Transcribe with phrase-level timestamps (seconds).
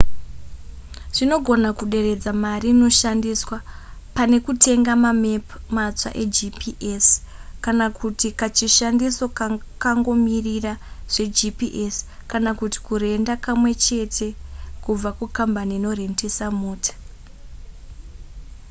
[1.15, 3.57] zvinogona kuderedza mari inoshandiswa
[4.15, 7.05] pane kutenga mamepu matsva egps
[7.63, 10.73] kana kuti kachishandiso kakangomirira
[11.13, 11.95] zvegps
[12.31, 14.27] kana kuti kurenda kamwe chete
[14.83, 16.93] kubva kukambani inorendesa mota